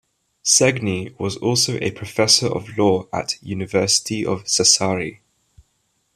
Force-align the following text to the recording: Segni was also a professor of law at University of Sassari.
Segni 0.43 1.13
was 1.19 1.37
also 1.37 1.77
a 1.79 1.91
professor 1.91 2.47
of 2.47 2.75
law 2.75 3.05
at 3.13 3.35
University 3.43 4.25
of 4.25 4.45
Sassari. 4.45 5.19